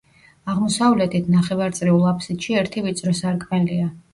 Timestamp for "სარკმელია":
3.21-3.97